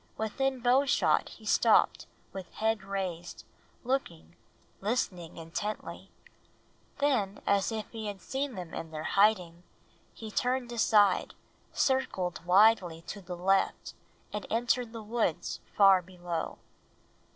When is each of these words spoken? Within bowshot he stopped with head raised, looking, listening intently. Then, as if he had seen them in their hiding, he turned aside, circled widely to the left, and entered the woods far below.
Within 0.17 0.61
bowshot 0.61 1.29
he 1.29 1.45
stopped 1.45 2.07
with 2.33 2.51
head 2.53 2.83
raised, 2.83 3.43
looking, 3.83 4.35
listening 4.79 5.37
intently. 5.37 6.09
Then, 6.97 7.39
as 7.45 7.71
if 7.71 7.87
he 7.91 8.07
had 8.07 8.19
seen 8.19 8.55
them 8.55 8.73
in 8.73 8.89
their 8.89 9.03
hiding, 9.03 9.61
he 10.11 10.31
turned 10.31 10.71
aside, 10.71 11.35
circled 11.71 12.43
widely 12.47 13.03
to 13.03 13.21
the 13.21 13.37
left, 13.37 13.93
and 14.33 14.47
entered 14.49 14.91
the 14.91 15.03
woods 15.03 15.59
far 15.77 16.01
below. 16.01 16.57